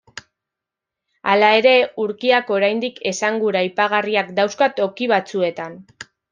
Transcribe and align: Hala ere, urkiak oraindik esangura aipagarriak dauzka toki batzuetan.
Hala 1.33 1.49
ere, 1.57 1.73
urkiak 2.05 2.49
oraindik 2.57 2.99
esangura 3.13 3.63
aipagarriak 3.67 4.35
dauzka 4.43 4.73
toki 4.83 5.15
batzuetan. 5.17 5.81